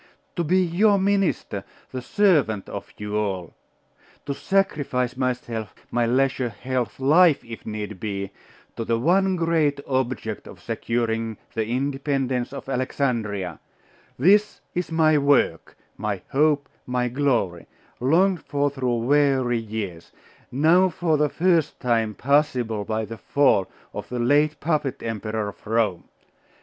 [0.35, 3.53] To be your minister the servant of you all
[4.25, 8.31] To sacrifice myself, my leisure, health, life, if need be,
[8.75, 13.59] to the one great object of securing the independence of Alexandria
[14.17, 17.67] This is my work, my hope, my glory
[17.99, 20.11] longed for through weary years:
[20.51, 25.67] now for the first time possible by the fall of the late puppet Emperor of
[25.67, 26.05] Rome.